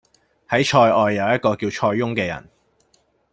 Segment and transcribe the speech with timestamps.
[0.49, 2.49] 喺塞外有一個叫塞翁嘅人